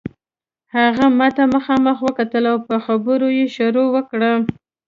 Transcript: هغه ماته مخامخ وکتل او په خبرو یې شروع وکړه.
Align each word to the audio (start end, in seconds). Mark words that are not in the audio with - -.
هغه 0.75 1.05
ماته 1.19 1.43
مخامخ 1.55 1.97
وکتل 2.07 2.43
او 2.51 2.57
په 2.67 2.75
خبرو 2.85 3.27
یې 3.37 3.45
شروع 3.55 3.87
وکړه. 3.95 4.31